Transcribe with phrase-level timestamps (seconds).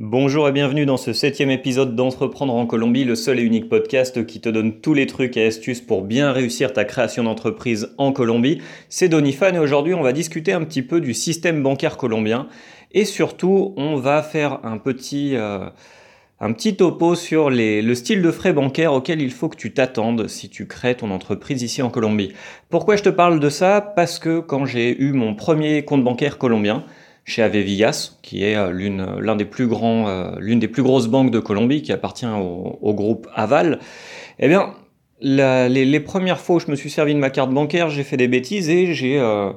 [0.00, 4.26] Bonjour et bienvenue dans ce septième épisode d'Entreprendre en Colombie, le seul et unique podcast
[4.26, 8.10] qui te donne tous les trucs et astuces pour bien réussir ta création d'entreprise en
[8.10, 8.60] Colombie.
[8.88, 12.48] C'est Donifan et aujourd'hui on va discuter un petit peu du système bancaire colombien
[12.90, 15.68] et surtout on va faire un petit, euh,
[16.40, 20.26] un petit topo sur le style de frais bancaires auquel il faut que tu t'attendes
[20.26, 22.32] si tu crées ton entreprise ici en Colombie.
[22.68, 23.80] Pourquoi je te parle de ça?
[23.80, 26.84] Parce que quand j'ai eu mon premier compte bancaire colombien,
[27.24, 31.40] chez Avevillas, qui est euh, l'une, l'un des plus euh, des plus grosses banques de
[31.40, 33.78] Colombie, qui appartient au, groupe Aval.
[34.38, 34.74] Eh bien,
[35.20, 38.28] les, premières fois où je me suis servi de ma carte bancaire, j'ai fait des
[38.28, 39.50] bêtises et j'ai euh,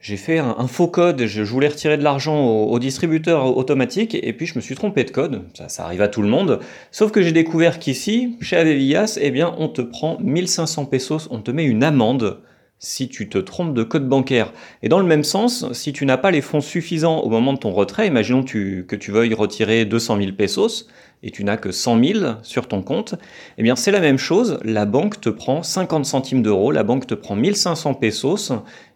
[0.00, 1.24] j'ai fait un, faux code.
[1.24, 5.10] Je, voulais retirer de l'argent au, distributeur automatique et puis je me suis trompé de
[5.10, 5.44] code.
[5.54, 6.60] Ça, ça arrive à tout le monde.
[6.90, 11.40] Sauf que j'ai découvert qu'ici, chez Avevillas, eh bien, on te prend 1500 pesos, on
[11.40, 12.38] te met une amende
[12.78, 14.52] si tu te trompes de code bancaire.
[14.82, 17.58] Et dans le même sens, si tu n'as pas les fonds suffisants au moment de
[17.58, 20.88] ton retrait, imaginons que tu veuilles retirer 200 000 pesos
[21.22, 23.14] et tu n'as que 100 000 sur ton compte,
[23.56, 27.06] eh bien c'est la même chose, la banque te prend 50 centimes d'euros, la banque
[27.06, 28.52] te prend 1500 pesos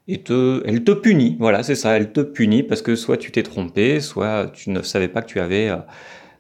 [0.08, 0.22] et
[0.66, 4.00] elle te punit, voilà c'est ça, elle te punit parce que soit tu t'es trompé,
[4.00, 5.70] soit tu ne savais pas que tu avais...
[5.70, 5.76] Euh,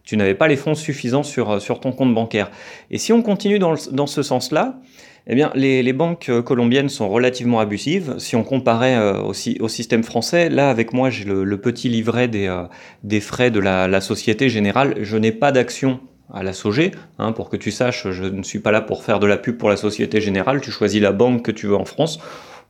[0.08, 2.50] tu n'avais pas les fonds suffisants sur, sur ton compte bancaire.
[2.90, 4.80] Et si on continue dans, dans ce sens-là,
[5.26, 8.14] eh bien, les, banques euh, colombiennes sont relativement abusives.
[8.16, 12.26] Si on comparait euh, aussi au système français, là, avec moi, j'ai le, petit livret
[12.26, 12.62] des, euh,
[13.04, 14.94] des frais de la, Société Générale.
[15.02, 16.00] Je n'ai pas d'action
[16.32, 16.92] à la SOG.
[17.18, 19.58] Hein, pour que tu saches, je ne suis pas là pour faire de la pub
[19.58, 20.62] pour la Société Générale.
[20.62, 22.18] Tu choisis la banque que tu veux en France.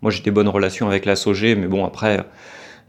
[0.02, 2.24] Moi, j'ai des bonnes relations avec la SOG, mais bon, après,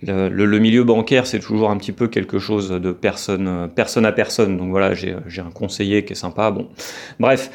[0.02, 4.58] le, milieu bancaire, c'est toujours un petit peu quelque chose de personne, personne à personne.
[4.58, 6.52] Donc voilà, j'ai un conseiller qui est sympa.
[6.52, 6.68] Bon,
[7.20, 7.52] bref.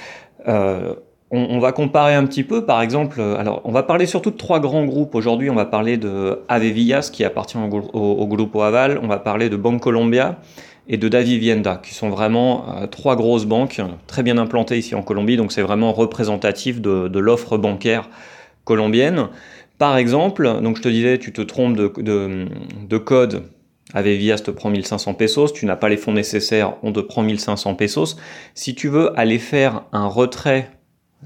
[0.48, 0.94] Euh,
[1.30, 4.60] on, va comparer un petit peu, par exemple, alors on va parler surtout de trois
[4.60, 5.16] grands groupes.
[5.16, 9.48] Aujourd'hui, on va parler de Avevillas, qui appartient au, au, groupe Aval, on va parler
[9.48, 10.38] de Banque Colombia
[10.88, 15.02] et de Davivienda, qui sont vraiment euh, trois grosses banques très bien implantées ici en
[15.02, 18.08] Colombie, donc c'est vraiment représentatif de, l'offre bancaire
[18.64, 19.28] colombienne.
[19.78, 21.92] Par exemple, donc je te disais, tu te trompes de,
[22.88, 23.44] de code,
[23.92, 27.74] Avevillas te prend 1500 pesos, tu n'as pas les fonds nécessaires, on te prend 1500
[27.74, 28.16] pesos.
[28.54, 30.70] Si tu veux aller faire un retrait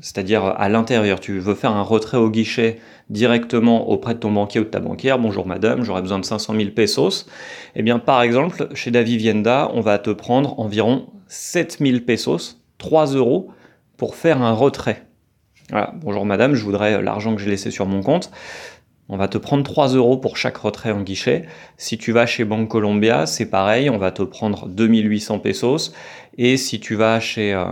[0.01, 2.79] c'est-à-dire à l'intérieur, tu veux faire un retrait au guichet
[3.11, 6.55] directement auprès de ton banquier ou de ta banquière, bonjour madame, j'aurais besoin de 500
[6.55, 7.27] 000 pesos,
[7.75, 13.51] eh bien par exemple, chez Davivienda, on va te prendre environ 7000 pesos, 3 euros,
[13.97, 15.08] pour faire un retrait.
[15.71, 18.31] Bonjour madame, je voudrais l'argent que j'ai laissé sur mon compte.
[19.11, 21.45] On va te prendre 3 euros pour chaque retrait en guichet.
[21.77, 25.93] Si tu vas chez Banque Colombia, c'est pareil, on va te prendre 2800 pesos.
[26.39, 27.65] Et si tu vas chez, euh,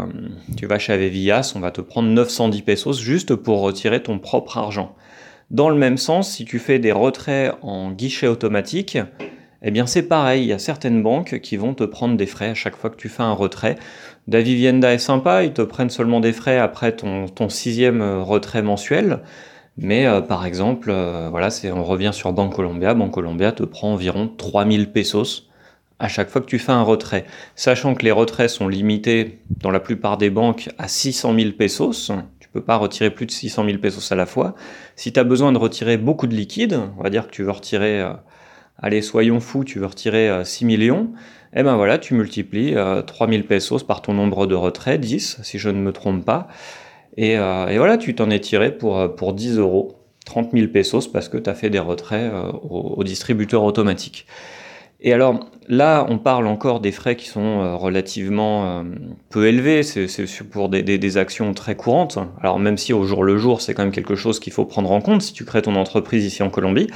[0.59, 0.93] tu vas chez
[1.55, 4.95] on va te prendre 910 pesos juste pour retirer ton propre argent.
[5.51, 8.99] Dans le même sens, si tu fais des retraits en guichet automatique,
[9.69, 12.51] eh bien c'est pareil, il y a certaines banques qui vont te prendre des frais
[12.51, 13.75] à chaque fois que tu fais un retrait.
[14.29, 19.21] Davivienda est sympa, ils te prennent seulement des frais après ton, sixième retrait mensuel.
[19.77, 22.95] Mais euh, par exemple, euh, voilà, on revient sur Banque Colombia.
[22.95, 25.49] Banque Colombia te prend environ 3000 pesos
[25.99, 27.25] à chaque fois que tu fais un retrait.
[27.57, 32.13] Sachant que les retraits sont limités dans la plupart des banques à 600 000 pesos.
[32.39, 34.55] Tu peux pas retirer plus de 600 000 pesos à la fois.
[34.95, 37.51] Si tu as besoin de retirer beaucoup de liquide, on va dire que tu veux
[37.51, 38.13] retirer, euh,
[38.79, 41.13] allez, soyons fous, tu veux retirer 6 millions,
[41.55, 42.75] eh ben voilà, tu multiplies
[43.07, 46.49] 3000 pesos par ton nombre de retraits, 10 si je ne me trompe pas.
[47.19, 51.09] Euh, et, voilà, tu t'en es tiré pour, euh, pour 10 euros, 30 000 pesos,
[51.09, 54.27] parce que tu as fait des retraits euh, au, distributeur automatique.
[55.01, 58.83] Et alors là, on parle encore des frais qui sont relativement
[59.29, 62.19] peu élevés, c'est pour des, des, actions très courantes.
[62.41, 64.91] Alors même si au jour le jour, c'est quand même quelque chose qu'il faut prendre
[64.91, 66.89] en compte si tu crées ton entreprise ici en Colombie.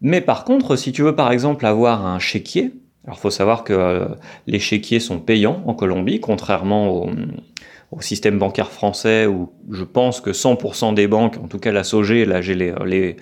[0.00, 2.72] Mais par contre, si tu veux par exemple avoir un chéquier,
[3.04, 4.08] alors faut savoir que
[4.46, 7.10] les chéquiers sont payants en Colombie, contrairement au,
[8.00, 12.26] système bancaire français où je pense que 100% des banques, en tout cas la SOG,
[12.26, 13.16] là j'ai les,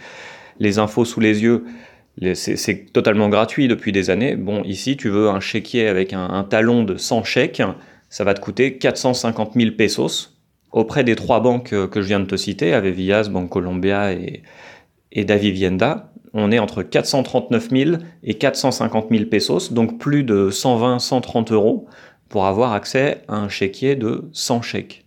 [0.59, 1.67] les, infos sous les yeux,
[2.33, 4.35] c'est totalement gratuit depuis des années.
[4.35, 7.63] Bon, ici, tu veux un chéquier avec un, talon de 100 chèques,
[8.09, 10.39] ça va te coûter 450 000 pesos
[10.71, 14.43] auprès des trois banques que je viens de te citer, Avevillas, Banque Colombia et,
[15.13, 16.13] et Davivienda.
[16.35, 17.91] On est entre 439 000
[18.25, 21.87] et 450 000 pesos, donc plus de 120-130 euros
[22.29, 25.05] pour avoir accès à un chéquier de 100 chèques.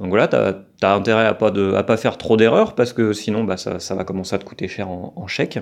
[0.00, 1.52] Donc voilà, tu as, intérêt à pas,
[1.84, 4.90] pas faire trop d'erreurs parce que sinon bah, ça, va commencer à te coûter cher
[4.90, 5.60] en, en chèques.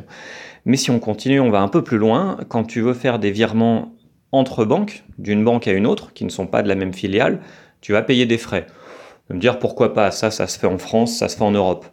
[0.64, 2.38] Mais si on continue, on va un peu plus loin.
[2.48, 3.92] Quand tu veux faire des virements
[4.32, 7.40] entre banques, d'une banque à une autre, qui ne sont pas de la même filiale,
[7.82, 8.66] tu vas payer des frais.
[9.28, 11.84] me dire pourquoi pas, ça, ça se fait en France, ça se fait en Europe.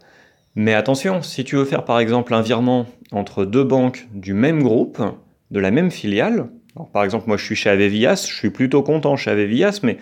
[0.56, 4.64] Mais attention, si tu veux faire par exemple un virement entre deux banques du même
[4.64, 5.02] groupe,
[5.52, 6.50] de la même filiale,
[6.94, 9.98] par exemple, moi je suis chez Avevias, je suis plutôt content chez Avevias, mais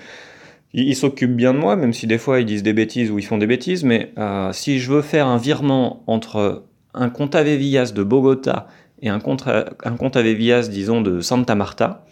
[0.74, 3.26] ils s'occupent bien de moi, même si des fois ils disent des bêtises ou ils
[3.26, 6.64] font des bêtises, mais euh, si je veux faire un virement entre
[6.94, 8.68] un compte Avevias de Bogota
[9.02, 12.06] et un compte, un compte Avevias, disons, de Santa Marta,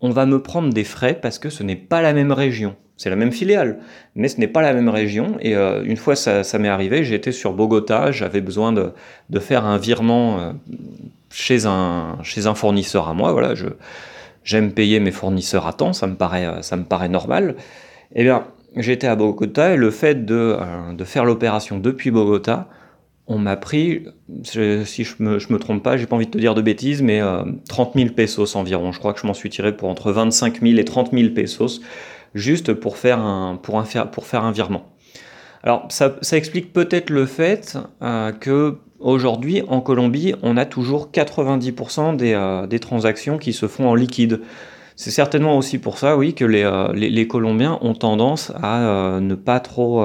[0.00, 2.76] on va me prendre des frais parce que ce n'est pas la même région.
[3.02, 3.80] C'est la même filiale,
[4.14, 5.36] mais ce n'est pas la même région.
[5.40, 8.92] Et euh, une fois ça, m'est arrivé, j'étais sur Bogota, j'avais besoin de,
[9.40, 10.52] faire un virement euh,
[11.28, 12.16] chez, un,
[12.54, 13.32] fournisseur à moi.
[13.32, 13.54] Voilà,
[14.44, 17.56] j'aime payer mes fournisseurs à temps, ça me paraît, ça me paraît normal.
[18.14, 18.46] Eh bien,
[18.76, 22.68] j'étais à Bogota et le fait de, euh, faire l'opération depuis Bogota,
[23.26, 24.04] on m'a pris,
[24.44, 27.20] si je me, me trompe pas, j'ai pas envie de te dire de bêtises, mais
[27.68, 28.92] 30 000 pesos environ.
[28.92, 31.80] Je crois que je m'en suis tiré pour entre 25 000 et 30 000 pesos
[32.34, 34.86] juste pour faire un, pour un, pour faire un virement.
[35.62, 42.16] Alors ça, explique peut-être le fait euh, que aujourd'hui en Colombie, on a toujours 90%
[42.16, 44.40] des, euh, des, transactions qui se font en liquide.
[44.94, 49.20] C'est certainement aussi pour ça, oui, que les, euh, les, Colombiens ont tendance à euh,
[49.20, 50.04] ne pas trop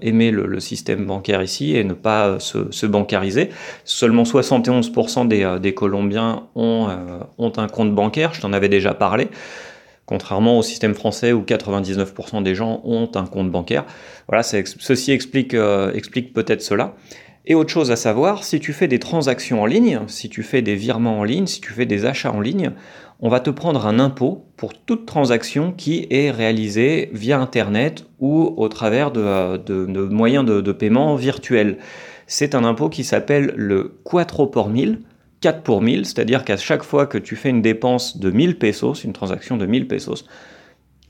[0.00, 3.50] aimer le, système bancaire ici et ne pas se, se bancariser.
[3.84, 6.88] Seulement 71% des, des Colombiens ont,
[7.38, 9.28] ont un compte bancaire, je t'en avais déjà parlé
[10.12, 13.86] contrairement au système français où 99% des gens ont un compte bancaire.
[14.28, 16.96] Voilà, ceci explique, euh, explique peut-être cela.
[17.46, 20.60] Et autre chose à savoir, si tu fais des transactions en ligne, si tu fais
[20.60, 22.72] des virements en ligne, si tu fais des achats en ligne,
[23.20, 28.52] on va te prendre un impôt pour toute transaction qui est réalisée via Internet ou
[28.58, 31.78] au travers de, moyens de, paiement virtuels.
[32.26, 34.68] C'est un impôt qui s'appelle le Quattro por.
[35.42, 39.04] 4 pour 1000, c'est-à-dire qu'à chaque fois que tu fais une dépense de 1000 pesos,
[39.04, 40.24] une transaction de 1000 pesos,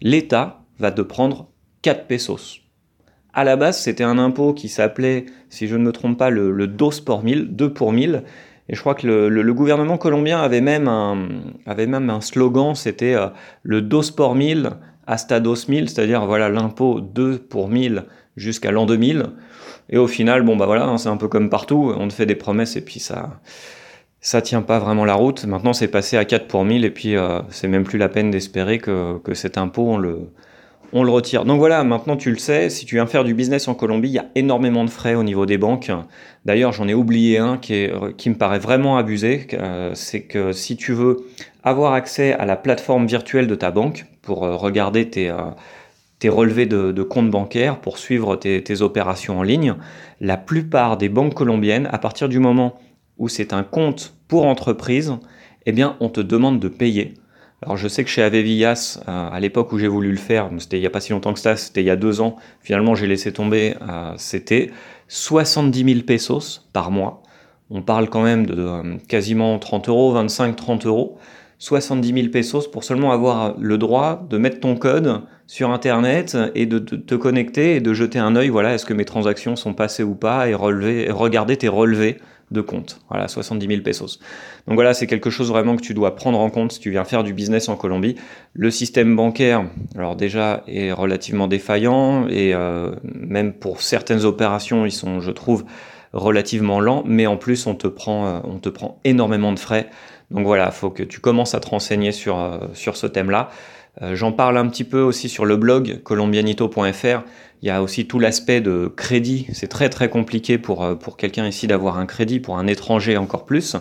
[0.00, 1.48] l'État va te prendre
[1.82, 2.60] 4 pesos.
[3.34, 6.50] À la base, c'était un impôt qui s'appelait, si je ne me trompe pas, le,
[6.50, 8.24] le dos por 1000, 2 pour 1000.
[8.68, 13.28] Et je crois que le, le, gouvernement colombien avait même un, slogan, c'était euh,
[13.62, 14.70] le dos por 1000
[15.06, 18.04] hasta 2000, c'est-à-dire l'impôt 2 pour 1000
[18.36, 19.24] jusqu'à l'an 2000.
[19.90, 22.76] Et au final, bah hein, c'est un peu comme partout, on te fait des promesses
[22.76, 23.40] et puis ça,
[24.22, 25.44] ça tient pas vraiment la route.
[25.44, 28.30] Maintenant, c'est passé à 4 pour 1000 et puis euh, c'est même plus la peine
[28.30, 30.30] d'espérer que, que, cet impôt, on le,
[30.92, 31.44] on le retire.
[31.44, 34.14] Donc voilà, maintenant tu le sais, si tu viens faire du business en Colombie, il
[34.14, 35.90] y a énormément de frais au niveau des banques.
[36.44, 39.48] D'ailleurs, j'en ai oublié un qui, est, qui me paraît vraiment abusé.
[39.54, 41.26] Euh, c'est que si tu veux
[41.64, 45.34] avoir accès à la plateforme virtuelle de ta banque pour euh, regarder tes,
[46.20, 49.74] tes relevés de, de, compte bancaire, pour suivre tes opérations en ligne,
[50.20, 52.78] la plupart des banques colombiennes, à partir du moment
[53.18, 55.14] où c'est un compte pour entreprise,
[55.66, 57.14] eh bien, on te demande de payer.
[57.62, 60.78] Alors, je sais que chez Avevillas, euh, à l'époque où j'ai voulu le faire, c'était
[60.78, 62.94] il n'y a pas si longtemps que ça, c'était il y a deux ans, finalement,
[62.96, 64.70] j'ai laissé tomber, euh, c'était
[65.06, 67.22] 70 000 pesos par mois.
[67.70, 71.18] On parle quand même de euh, quasiment 30 euros, 25-30 euros.
[71.62, 76.66] 70 000 pesos pour seulement avoir le droit de mettre ton code sur Internet et
[76.66, 80.02] de, te connecter et de jeter un œil, voilà, est-ce que mes transactions sont passées
[80.02, 82.18] ou pas, et relever, regarder tes relevés
[82.52, 83.00] de compte.
[83.08, 84.20] Voilà, 70 000 pesos.
[84.66, 87.04] Donc voilà, c'est quelque chose vraiment que tu dois prendre en compte si tu viens
[87.04, 88.16] faire du business en Colombie.
[88.52, 89.64] Le système bancaire,
[89.96, 95.64] alors déjà, est relativement défaillant et euh, même pour certaines opérations, ils sont, je trouve,
[96.12, 99.88] relativement lents, mais en plus, on te prend, euh, on te prend énormément de frais.
[100.30, 103.50] Donc voilà, il faut que tu commences à te renseigner sur, euh, sur ce thème-là.
[104.00, 107.22] Euh, j'en parle un petit peu aussi sur le blog colombianito.fr.
[107.62, 109.46] Il y a aussi tout l'aspect de crédit.
[109.52, 113.16] C'est très très compliqué pour, euh, pour quelqu'un ici d'avoir un crédit, pour un étranger
[113.16, 113.76] encore plus.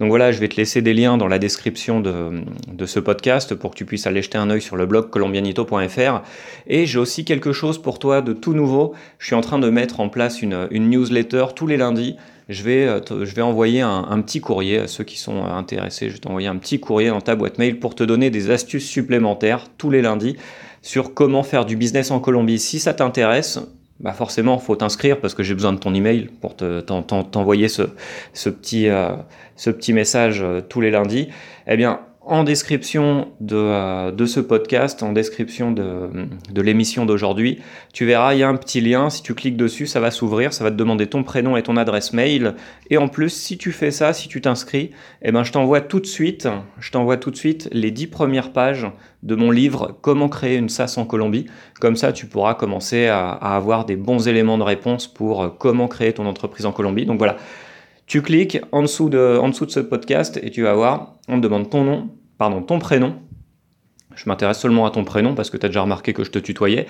[0.00, 2.40] Donc voilà, je vais te laisser des liens dans la description de,
[2.72, 6.22] de ce podcast pour que tu puisses aller jeter un œil sur le blog colombianito.fr.
[6.66, 8.94] Et j'ai aussi quelque chose pour toi de tout nouveau.
[9.18, 12.16] Je suis en train de mettre en place une, une newsletter tous les lundis
[12.50, 16.08] je vais, euh, je vais envoyer un, petit courrier à ceux qui sont intéressés.
[16.08, 18.86] Je vais t'envoyer un petit courrier dans ta boîte mail pour te donner des astuces
[18.86, 20.36] supplémentaires tous les lundis
[20.82, 22.58] sur comment faire du business en Colombie.
[22.58, 23.60] Si ça t'intéresse,
[24.00, 27.82] bah forcément, faut t'inscrire parce que j'ai besoin de ton email pour t'envoyer ce,
[28.32, 29.10] ce, petit, euh,
[29.56, 31.28] ce petit message euh, tous les lundis.
[31.66, 32.00] Eh bien,
[32.30, 36.08] en description de, euh, de, ce podcast, en description de,
[36.48, 37.58] de l'émission d'aujourd'hui,
[37.92, 39.10] tu verras, il y a un petit lien.
[39.10, 41.76] Si tu cliques dessus, ça va s'ouvrir, ça va te demander ton prénom et ton
[41.76, 42.54] adresse mail.
[42.88, 45.98] Et en plus, si tu fais ça, si tu t'inscris, eh ben, je t'envoie tout
[45.98, 46.46] de suite,
[46.78, 48.86] je t'envoie tout de suite les dix premières pages
[49.24, 51.46] de mon livre Comment créer une SaaS en Colombie.
[51.80, 55.48] Comme ça, tu pourras commencer à, à avoir des bons éléments de réponse pour euh,
[55.48, 57.06] comment créer ton entreprise en Colombie.
[57.06, 57.38] Donc voilà.
[58.10, 61.36] Tu cliques en dessous, de, en dessous de ce podcast et tu vas voir, on
[61.36, 62.08] te demande ton nom,
[62.40, 63.16] pardon, ton prénom.
[64.14, 66.38] Je m'intéresse seulement à ton prénom parce que tu as déjà remarqué que je te
[66.38, 66.86] tutoyais.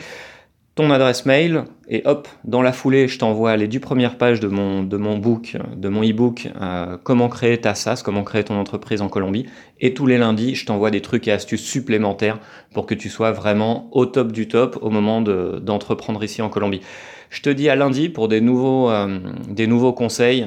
[0.76, 4.46] ton adresse mail et hop, dans la foulée, je t'envoie les 10 premières pages de
[4.46, 8.54] mon, de mon book, de mon e-book, euh, comment créer ta SaaS, comment créer ton
[8.60, 9.46] entreprise en Colombie.
[9.80, 12.38] Et tous les lundis, je t'envoie des trucs et astuces supplémentaires
[12.72, 16.80] pour que tu sois vraiment au top du top au moment d'entreprendre ici en Colombie.
[17.28, 20.46] Je te dis à lundi pour des nouveaux, euh, des nouveaux conseils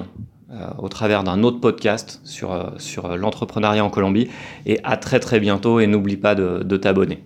[0.78, 4.30] au travers d'un autre podcast sur, sur l'entrepreneuriat en Colombie.
[4.66, 7.24] Et à très très bientôt et n'oublie pas de t'abonner.